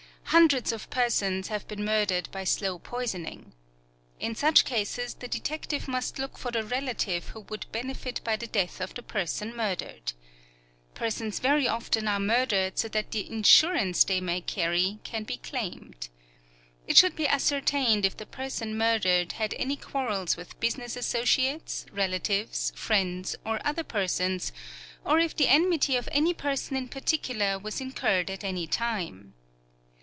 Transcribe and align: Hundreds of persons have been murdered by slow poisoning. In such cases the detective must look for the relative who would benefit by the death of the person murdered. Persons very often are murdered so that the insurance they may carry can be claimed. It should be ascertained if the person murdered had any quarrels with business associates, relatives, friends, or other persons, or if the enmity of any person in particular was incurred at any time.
Hundreds 0.25 0.71
of 0.71 0.89
persons 0.89 1.49
have 1.49 1.67
been 1.67 1.83
murdered 1.83 2.29
by 2.31 2.45
slow 2.45 2.79
poisoning. 2.79 3.51
In 4.17 4.33
such 4.33 4.63
cases 4.63 5.15
the 5.15 5.27
detective 5.27 5.89
must 5.89 6.17
look 6.17 6.37
for 6.37 6.51
the 6.51 6.63
relative 6.63 7.27
who 7.29 7.41
would 7.49 7.69
benefit 7.73 8.21
by 8.23 8.37
the 8.37 8.47
death 8.47 8.79
of 8.79 8.93
the 8.93 9.03
person 9.03 9.53
murdered. 9.53 10.13
Persons 10.93 11.39
very 11.39 11.67
often 11.67 12.07
are 12.07 12.17
murdered 12.21 12.79
so 12.79 12.87
that 12.87 13.11
the 13.11 13.29
insurance 13.29 14.05
they 14.05 14.21
may 14.21 14.39
carry 14.39 14.99
can 15.03 15.25
be 15.25 15.35
claimed. 15.35 16.07
It 16.87 16.95
should 16.95 17.17
be 17.17 17.27
ascertained 17.27 18.05
if 18.05 18.15
the 18.15 18.25
person 18.25 18.77
murdered 18.77 19.33
had 19.33 19.53
any 19.55 19.75
quarrels 19.75 20.37
with 20.37 20.57
business 20.61 20.95
associates, 20.95 21.85
relatives, 21.91 22.71
friends, 22.73 23.35
or 23.45 23.59
other 23.67 23.83
persons, 23.83 24.53
or 25.03 25.19
if 25.19 25.35
the 25.35 25.49
enmity 25.49 25.97
of 25.97 26.07
any 26.09 26.33
person 26.33 26.77
in 26.77 26.87
particular 26.87 27.59
was 27.59 27.81
incurred 27.81 28.31
at 28.31 28.45
any 28.45 28.65
time. 28.65 29.33